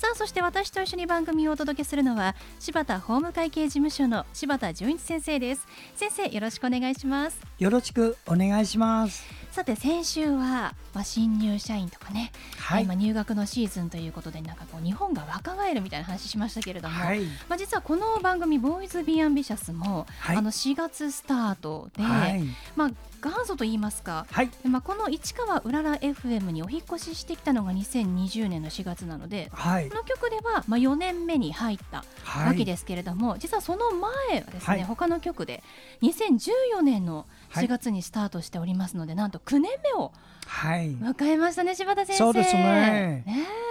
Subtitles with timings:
[0.00, 5.66] さあそして私と一緒に番組をお届けするのは柴田法務会計事務所の柴田純一先生です。
[5.94, 7.38] 先生よろしくお願いします。
[7.58, 9.22] よろしくお願いします。
[9.50, 12.84] さて先週は、まあ、新入社員とかね、はい。
[12.84, 17.20] 今入学のシーズンということでなんかこう日本が若返るみたいな話しましたけれども、はい。
[17.50, 20.36] まあ、実はこの番組「ボーイズ・ビー・アンビシャスも」はい。
[20.38, 22.42] あの4月スタートで、はい。
[22.74, 22.90] まあ、
[23.22, 24.50] 元祖といいますか、はい。
[24.64, 29.88] まあ、この市川うらら FM にお引っ越ししてきたのが2020年の4月なのではい。
[29.88, 32.46] この曲ではまあ4年目に入ったはい。
[32.48, 34.84] わけですけれども、実はその前はですね、はい。
[34.84, 35.62] 他の曲で
[36.02, 40.12] 2014年のはい4月にスタートしておりますので、なんと9年目を
[40.46, 40.90] はい。
[40.96, 42.18] 迎えましたね柴田先生。
[42.18, 42.62] そうですね。
[42.62, 43.24] ね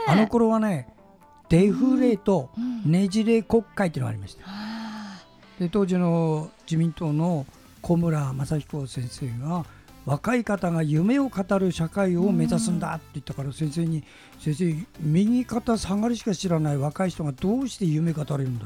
[0.07, 0.11] え。
[0.11, 0.87] あの頃はね
[1.49, 5.19] デフレとうんねじれ国会っていうのがありましたあ
[5.59, 7.45] で当時の自民党の
[7.81, 9.65] 小村正彦先生が
[10.05, 14.03] 若い方が夢を語る社会を目指すんだって言ったから先生に
[14.39, 18.65] 先生右肩下がりしか知らない若い人がどうして夢語れるんだ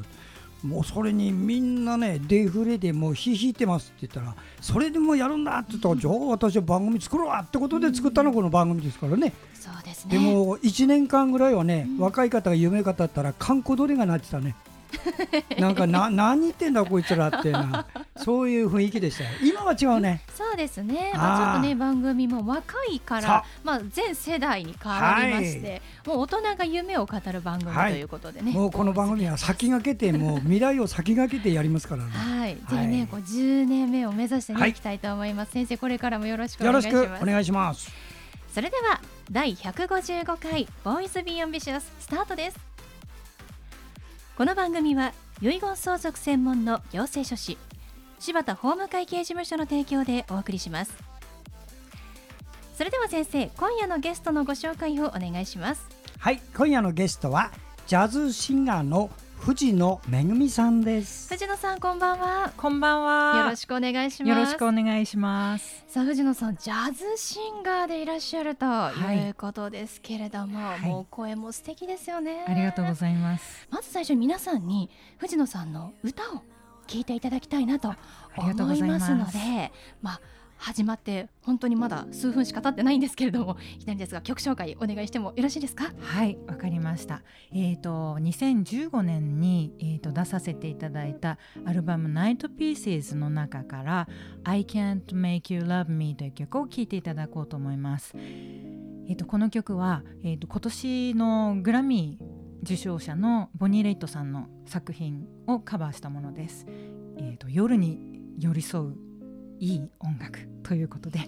[0.64, 9.34] もうそれにみんなねデフレでもうひひいてますって言ったらそれでもやるんだって言ったら じゃあ私は番組作ろうわってことで作ったのがこの番組ですからね。
[9.56, 10.18] ーそうですね。
[10.18, 14.56] でも1年間ぐらいはね若い方が夢語ったら観光鳥が鳴ってたね
[15.60, 17.86] なんかな 何言ってんだこいつらってな。
[18.18, 19.30] そういう雰囲気でしたよ。
[19.42, 20.22] 今は違うね。
[20.36, 32.12] そうですね、まあ、ちょっとね番組も若いかさら、まあ、全世代に変わりまして、もう大人が夢を語る番組とはいいうことでね、もうこの番組は先駆けて もう未来を先駆けてやりますからね。
[32.12, 34.72] はい、ぜひはいね、こう10年目を目指してね、はい。
[34.72, 35.52] い、きたいと思います。
[35.52, 36.96] 先生、これからもよろしくおよ願いします。
[36.96, 37.92] ろしくお願いします。
[38.54, 39.02] それでは
[39.32, 42.73] 第155回ボーイズビーアンビシャススタートです。
[44.36, 45.14] この番組は
[45.44, 47.56] 遺言相続専門の行政書士
[48.18, 50.94] 柴田法務会計事務所の提供でお送りします。
[52.76, 55.86] それでは先生、今夜のゲストのご紹介をお願いします。
[56.18, 57.52] はい今夜のゲストは
[57.86, 59.12] ジャズシンガーの
[59.46, 62.54] 藤野めぐみさんです藤野さん、こんばんは。
[62.56, 63.40] こんばんは。
[63.40, 64.30] よろしくお願いします。
[64.30, 65.84] よろしくお願いします。
[65.90, 73.68] さあ藤野さんジャズシンガーでいらっしゃるとはいいうことですけれども、はいもう声も素敵ですよねありがとうございます。
[73.70, 76.36] まず最初に皆さんに藤野さんの歌を
[76.88, 77.98] 聴いていただきたいなとあ
[78.38, 80.22] りがとうご思いまざいますすのでまあ
[80.64, 85.92] 始まって本当にまだ数分しか経ってないんですけれどもいきなりですが曲紹介お願いしてもよろしいですか？
[86.00, 87.22] はい、わかりました。
[87.54, 94.08] えっ、と2015年にえっ、と出させていただいたアルバム Night Pieces の中から
[94.46, 98.14] I Can't Make You Love Me という曲を聴いていただこうと思います。
[98.16, 106.66] えっ、とこの曲はえっ、と今年のグラミー受賞者のボニー・レイトさんの作品をカバーしたものです。
[107.18, 108.00] えっ、と夜に
[108.40, 108.96] 寄り添う
[109.64, 111.20] いい音楽ということで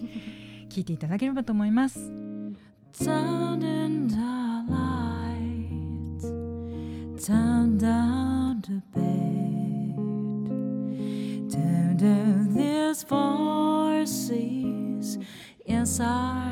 [0.68, 1.98] 聴いていただければと思います。
[2.92, 4.16] Turn in the
[4.70, 6.26] lights,
[7.16, 9.96] turn down the bed,
[11.50, 14.28] turn down these voices
[15.64, 16.45] inside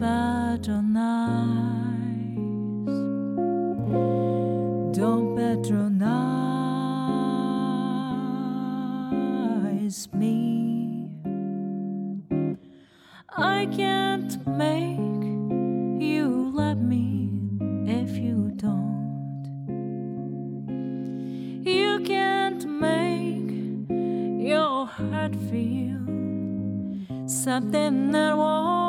[0.00, 1.28] patronize.
[4.96, 6.00] Don't patronize
[10.14, 11.10] me.
[13.36, 14.98] I can't make
[16.02, 17.28] you love me
[17.86, 19.44] if you don't.
[21.62, 23.52] You can't make
[24.48, 26.00] your heart feel
[27.26, 28.79] something that won't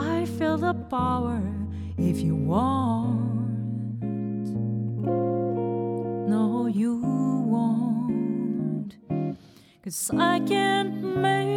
[0.00, 1.42] I feel the power
[1.98, 4.00] if you want.
[6.28, 6.96] No you
[7.46, 8.96] won't.
[9.84, 11.49] Cause I can't make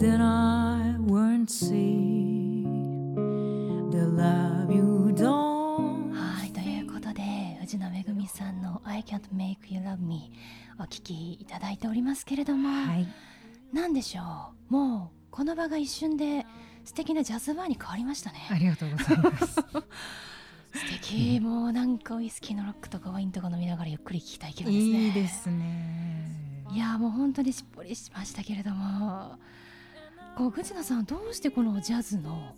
[0.00, 2.64] then I won't see
[3.90, 6.12] the love you don't.
[6.14, 10.32] はいということで藤野めぐみさんの「I can't make you love me」
[10.80, 13.06] お聞きいただいておりますけれども、はい。
[13.72, 14.22] なんでしょ
[14.70, 14.72] う？
[14.72, 16.46] もうこの場が一瞬で
[16.84, 18.38] 素敵なジャズバーに変わりましたね。
[18.50, 19.46] ありがとうございます。
[20.72, 21.38] 素敵。
[21.40, 25.06] もうなんかウイスキーのロックとかワインとか飲みながらゆっくり聴きたい気分ですね。
[25.06, 26.66] いいですね。
[26.72, 29.36] いやもう本当にしっぽりしましたけれども
[30.36, 32.54] こう藤野さんどうしてこのジャズの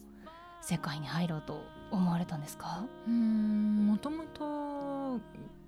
[0.61, 1.61] 世界に入ろうと
[1.91, 2.85] 思われたんですか？
[3.07, 5.21] うーんもともと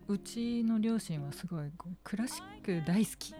[0.06, 3.36] うちの両親はすごいこうクラシック大好きで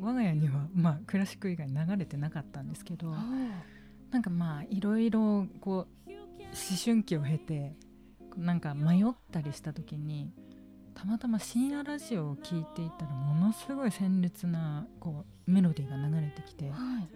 [0.00, 3.14] 我が家にはまあクラシック以外流れてなかったんですけど
[4.10, 6.18] なんかまあいろいろこう思
[6.82, 7.74] 春期を経て
[8.36, 10.32] なんか迷ったりした時に
[10.94, 16.70] たまたま深夜ラジオを聞いていたらものすごい鮮烈なこうメロディーが流れてきては
[17.00, 17.08] い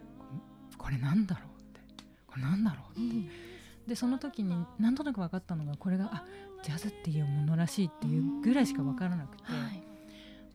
[0.78, 1.80] これなんだろうって。
[2.26, 3.48] これなんだろうって。
[3.88, 6.24] でその時になんとなく分かったのがこれがあ
[6.62, 9.82] ジャズっていうものらしいっていうぐらいしか分からなくて、はい。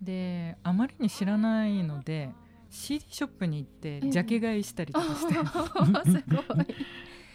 [0.02, 2.30] であまりに知らないので
[2.70, 5.34] CD ショップに行ってジャケ買いしたりとかして、
[6.12, 6.68] すごい。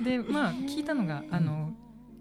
[0.05, 1.73] でまあ聞いたのがあの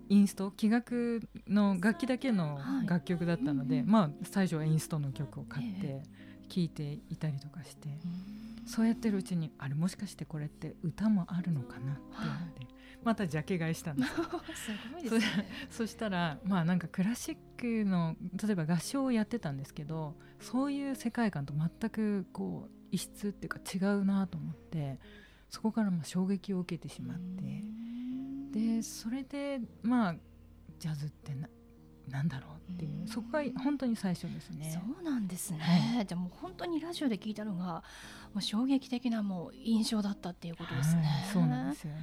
[0.09, 2.87] インスト気楽の楽器だけのはい。
[2.87, 6.03] 楽曲だったので、うんうんまあ最初はインストの曲を買っえ
[6.47, 7.89] て聴いていたりとかして、
[8.65, 12.67] そうやってるうちにあれもしかしてこれって歌もあるのかなって思って、
[13.03, 14.21] またジャケ買いしたんです す
[14.93, 15.47] ごいですね。
[15.69, 24.99] そしたらまあなんかクラシックの例えば合唱をやってたんですけどそういう世界観と全くこう異質っていうか違うなと思って
[25.49, 27.63] そこからまあ衝撃を受けてしまって。
[28.51, 30.15] でそれでまあ
[30.79, 31.47] ジャズってな
[32.09, 34.71] なんだろうっていうそこが本当に最初ですね。
[34.73, 37.83] そうなんですね、はじゃあもう本当にラジオで聞いたのが
[38.33, 41.93] もう衝撃的なもう印象だったっていうことですね、はいそうなんですよ。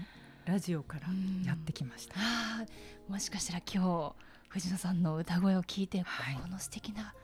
[0.45, 1.43] ラジオからうん。
[1.43, 2.15] やってきました。
[2.19, 6.35] あーもしかしたら今日藤野さんの歌声を聞いて、はい。
[6.37, 7.15] この素敵な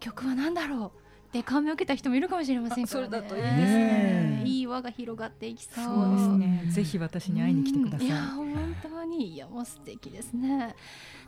[0.00, 1.07] 曲は何だろう？
[1.28, 4.42] って感銘を受けた人もいるかもしれませんから、ね、あそれだといいですね。
[4.46, 5.84] いい輪が広がっていきそう。
[5.84, 6.64] そうですね。
[6.70, 8.06] ぜひ私に会いに来てください。
[8.08, 9.26] うんいや本当に。
[9.34, 10.74] いやもう素敵ですね。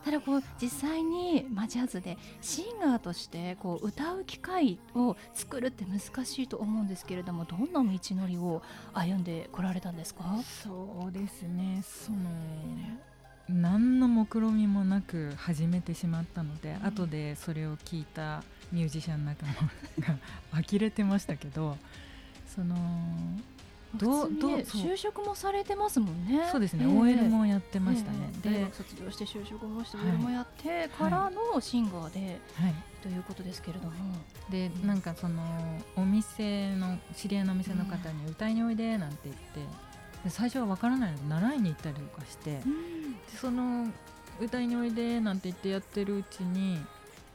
[0.03, 8.63] ただこう実際に、まあ、ジャズでシンガーとしてこう歌う機会を作るって難しいと思うんですけれどもどんな道のりを
[8.95, 10.25] 歩んでこられたんですか？
[10.65, 11.83] そうですね。
[11.83, 12.19] その
[13.51, 16.87] 何の目論みもなく始めてしまったので、うん。
[16.87, 19.53] 後でそれを聞いたミュージシャン仲間
[20.15, 20.19] が
[20.53, 21.77] 呆れてましたけど
[22.55, 22.77] その
[23.95, 26.49] どうどう就職もされてますもんね。
[26.53, 26.97] そうですね、ええ。
[26.97, 28.53] OL もやってましたね、で、え。
[28.53, 33.93] え大学卒業して就職もしてはい OL もやってからのシンガーで、はい、ということですけれども。
[34.49, 35.43] でなんかその
[35.97, 39.41] お店の知り合いのお店の方に歌いにおいでなんて言って
[40.25, 42.63] で最初は分からないので習いに行ったりとかして、で
[43.41, 43.89] その
[44.41, 46.79] 歌いにおいでなんて言ってやってるうちに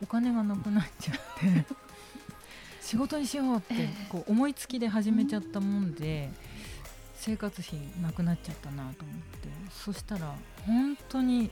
[0.02, 1.66] お金がなくなっちゃって。
[2.82, 4.08] 仕事にしようってええ。
[4.10, 6.30] こう思いつきで始めちゃったもんで
[7.16, 9.50] 生活費なくなっちゃったなと思って。
[9.72, 10.36] そしたら
[10.66, 11.50] 本当に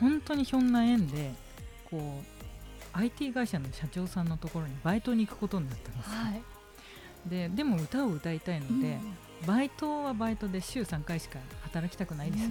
[0.00, 1.32] 本当にひょんな縁で
[1.90, 2.34] こう
[2.96, 6.42] IT 会社の社長さんのところにバイトに行くことになったんですよ、はい。
[7.26, 8.98] ででも歌を歌いたいので、
[9.46, 12.44] バイトはバイトで週3回しか働きたくないです。
[12.44, 12.50] よ、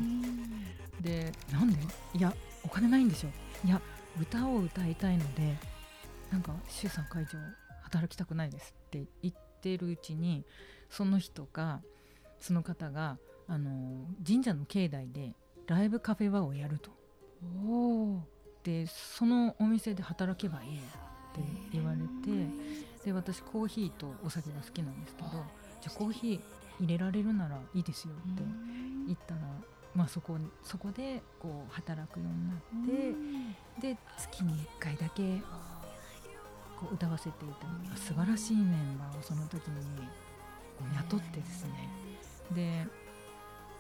[1.00, 1.80] でなんで？
[2.16, 3.30] いやお金ないんでしょ。
[3.66, 3.82] いや
[4.20, 5.58] 歌を歌いたいので
[6.32, 7.40] なんか週3回以上
[7.84, 10.46] 働きたくないですって言ってるうちに
[10.90, 11.82] その人が
[12.40, 13.18] その方が
[13.48, 15.34] あの神社の境内で
[15.68, 16.92] ライブカフェバーをやると。
[17.66, 18.20] おー。
[18.64, 20.82] でそのお店で働けばいいっ
[21.34, 21.42] て
[21.74, 22.06] 言われて
[23.04, 25.42] で私コーヒーとお酒が好きなんですけどじゃ
[25.88, 26.40] あコーヒー
[26.80, 28.44] 入れられるならいいですよって
[29.06, 29.42] 言ったら、
[29.96, 35.40] まあ、そこそこでこう働くようになって、で月に1回だけ
[36.80, 37.50] こう歌わせてい
[37.90, 39.76] た素晴らしいメンバーをその時に
[40.96, 41.90] 雇ってですね。
[42.56, 42.88] で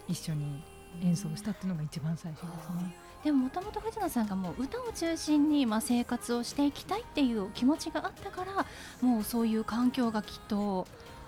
[0.08, 0.64] 一緒に
[1.02, 2.96] 演奏したっていうのが一番最初ですね。
[3.24, 8.66] でももともと藤野さんがもう歌を中心にまあ生活をしていきたいっていう気持ちがあったから
[9.02, 10.86] もうそういう環境がきっと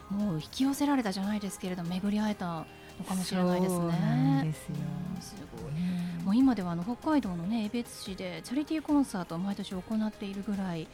[0.10, 2.66] もう引き寄せられたじゃないですけれど巡り会えた
[3.00, 3.78] のかもしれないですね。
[3.78, 4.76] そうなんですよ
[5.16, 6.24] うんすごい。
[6.24, 10.88] もう今ではあの北海道のね江別市でチャリティーコンサートを毎年行っているぐらい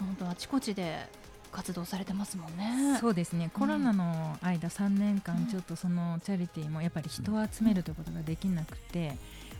[0.00, 1.08] 本当あちこちで
[1.52, 2.98] 活動されてますもんね。
[3.00, 9.16] そうですねコロナの間3年うん間ちょっとそのチャリティーもやっぱり人を集めるということができなくて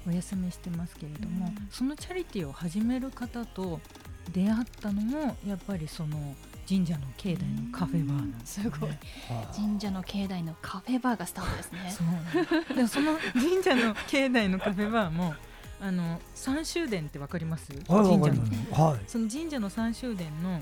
[0.06, 3.80] お休みしてますけれども、うんそのチャリティーを始める方と
[4.32, 6.34] 出会ったのもやっぱりその
[6.68, 8.64] 神社の境内のカフェバーなんですよ。
[8.64, 8.90] ね、すごい
[9.56, 11.96] 神社の境内のカフェバーがスタートですね。
[12.66, 12.76] そう。
[12.76, 15.34] でその神社の境内のカフェバーも
[15.80, 17.72] あの参集殿ってわかります？
[17.88, 18.88] はい、神社の。
[18.90, 19.00] はい。
[19.06, 20.60] その神社の参集殿の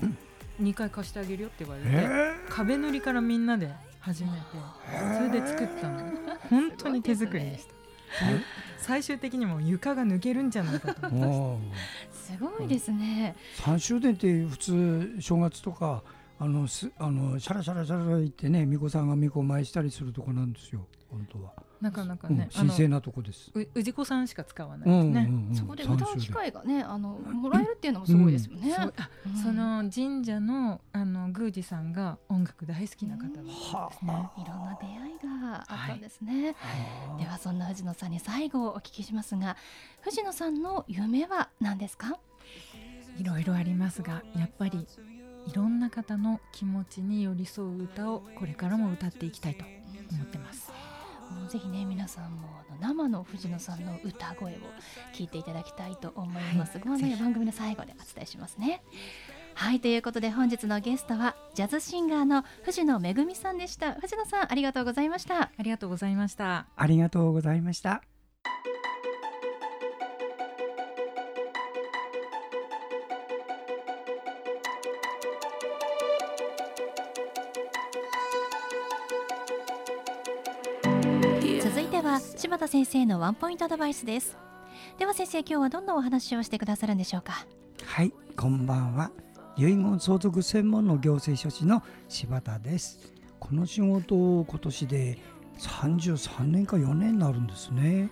[0.61, 4.37] 2階貸してあげるよって言われて、え壁塗りからみんなで始めて
[5.17, 5.99] それで作ったの。
[6.49, 7.73] 本当に手作りでした。
[8.77, 11.25] 最終的にもう床が抜けるんじゃないかとー、思って。
[11.27, 13.35] おーすごいですね。
[13.55, 16.03] 参集殿って普通正月とか
[16.37, 23.51] あのすあのシャラシャラシャラ言ってね巫女さんが巫女舞したりするとこなんですよ本当は、なかなかうんね、あの神聖なとこです。
[23.53, 28.73] う氏子さんしか使わないですね、うんそこで歌う機会がねあのもらえるっていうのもすごいですよね。
[28.73, 34.29] そうんその神社のあの宮司さんが音楽大好きな方ですはね。
[34.37, 36.55] いろんな出会いがあったんですね。
[37.19, 39.55] ではそんな藤野さんに最後お聞きしますが
[40.01, 42.17] 藤野さんの夢は何ですか？
[43.17, 44.87] いろいろありますがやっぱり
[45.47, 49.63] いろんな方の気持ちに寄り添う歌をこれからも歌っていきたいと
[50.11, 50.71] 思ってます。
[51.31, 54.55] もうぜひね皆さんもあの生の藤野さんの歌声を
[55.13, 58.81] 聞いていただきたいと思います、ご案内は番組の最後でお伝えしますね。
[59.55, 63.93] はいということで本日のゲストはジャズシンガーの藤野めぐみさんでした。
[63.93, 65.41] 藤野さんありがとうございました。
[65.41, 66.67] ありがとうございました。
[66.75, 68.16] ありがとうございました。
[82.57, 84.35] 柴田先生のワンポイントアドバイスです
[84.97, 87.45] では先生今日はどんなお話をしてくださるんでしょうか？
[87.85, 89.11] はい、こんばんは。
[89.57, 93.13] 遺言相続専門の行政書士の柴田です。
[93.39, 95.19] この仕事を今年で
[95.59, 98.09] 33年か4年になるんですね。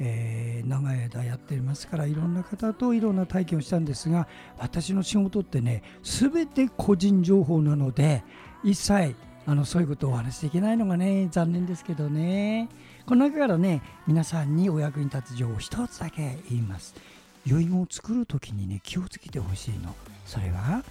[0.00, 4.26] えー長い間やっていますからいろんな方といろんな体験をしたんですが
[4.58, 8.24] 私の仕事ってね全て個人情報なので
[8.64, 9.14] 一切
[9.46, 12.68] あのそういうことをお話しできないのがね残念ですけどね。
[13.06, 16.94] この中からね皆さんにお役に立つ情報を一つだけ言います。
[17.46, 19.94] 遺言を作る時にね気をつけてほしいの。
[20.24, 20.82] それは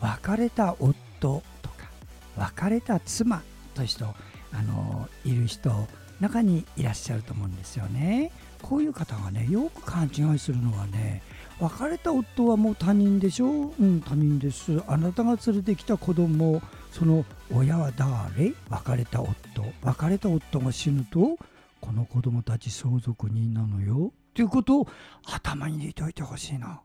[0.00, 1.88] 別れた夫とか
[2.36, 3.42] 別れた妻
[3.74, 4.04] という人
[4.52, 5.70] あのいる人
[6.20, 8.30] 中にいらっしゃると思うんですよね。
[8.60, 11.22] こういう方がねよく勘違いするのはね
[11.58, 13.72] 別れた夫はもう他人でしょ？
[13.80, 14.82] うん他人です。
[14.86, 16.60] あなたが連れてきた子供
[16.90, 18.52] その親は誰？
[18.68, 19.32] 別れた夫。
[19.82, 21.38] 別れた夫が死ぬと
[21.80, 24.12] この子供たち相続人なのよ。
[24.34, 24.88] ということを
[25.24, 26.80] 頭に入れておいてほしいの。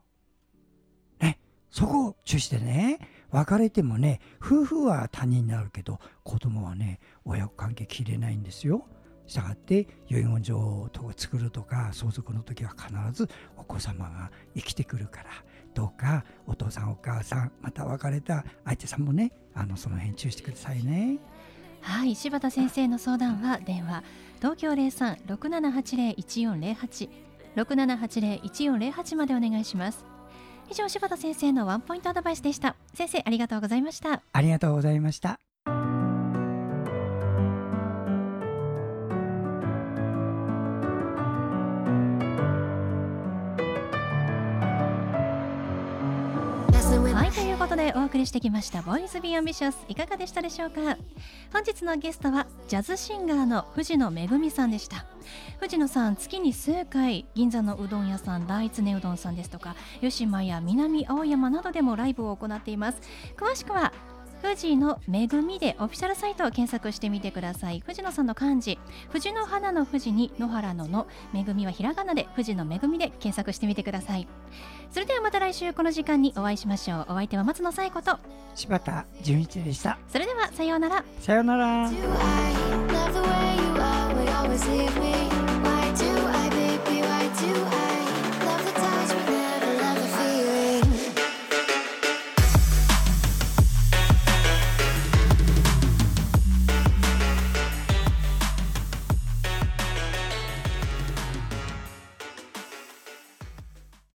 [1.20, 1.38] ね、
[1.70, 2.98] そこを注意してね。
[3.30, 8.86] 別れてもね夫婦は他人になるけど子供はね親子関係切れないんですよ。
[9.32, 15.30] したがって遺言状を作るとか相続の時は必ずお子様が生きてくるから。
[15.74, 21.16] どうかお父さんお母さんまた別れた相手さんもねあのその辺注意してくださいね。
[21.80, 24.04] はい柴田先生の相談は電話
[24.36, 27.08] 東京0367801408
[27.56, 30.04] 6780-1408までお願いします。
[30.70, 32.76] 以上柴田先生のワンポイントアドバイスでした。
[32.92, 34.22] 先生ありがとうございました。
[34.30, 35.40] ありがとうございました。
[47.92, 50.80] でお送りしてきました「ボーイズ・ビー・アンビシャス」いかがでしたでしょうか？
[51.52, 55.04] 本日のゲストはジャズシンガーの藤野めぐみさんでした。
[55.60, 62.98] 藤野さん月に数回銀座のうどん屋さん大常うどんさんですとか吉間や南青山などでもライブを行っています。
[63.36, 63.92] 詳しくは
[64.42, 67.80] 富士のめぐみでオフィシャルサイトを検索してみてください。
[67.86, 68.76] 藤野さんの漢字。
[69.10, 74.26] 藤の花の富士に野原ののめぐみはひらがなで富士のめぐみで検索してみてください。
[74.90, 77.06] それではまた来週この時間にお会いしましょう。
[77.10, 78.18] お相手は松野紗友子と。
[78.56, 79.96] 柴田純一でした。
[80.08, 81.04] それではさようなら。
[81.20, 81.88] さようなら。
[81.88, 81.94] Do
[87.76, 87.81] I?